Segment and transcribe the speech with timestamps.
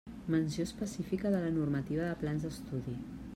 [0.27, 2.97] Menció específica de la normativa de plans d'estudi.